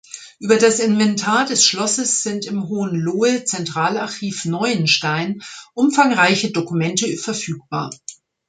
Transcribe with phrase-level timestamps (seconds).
[0.39, 5.43] Über das Inventar des Schlosses sind im Hohenlohe-Zentralarchiv Neuenstein
[5.75, 7.91] umfangreiche Dokumente verfügbar.